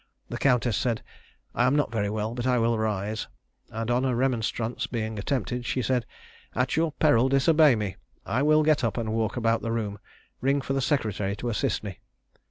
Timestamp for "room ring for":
9.71-10.73